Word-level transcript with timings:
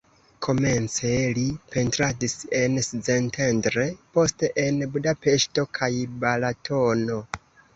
Komence 0.45 1.09
li 1.39 1.43
pentradis 1.75 2.33
en 2.61 2.79
Szentendre, 2.87 3.85
poste 4.19 4.51
en 4.65 4.81
Budapeŝto 4.97 5.67
kaj 5.81 5.91
Balatono. 6.25 7.21